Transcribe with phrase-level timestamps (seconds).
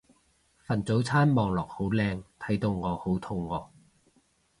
[0.65, 3.67] 份早餐望落好靚睇到我好肚餓